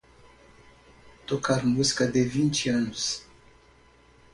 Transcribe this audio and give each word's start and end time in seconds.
Tocar 1.27 1.63
música 1.63 2.07
de 2.07 2.23
vinte 2.23 2.67
anos 2.71 3.23